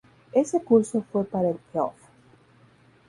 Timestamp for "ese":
0.31-0.63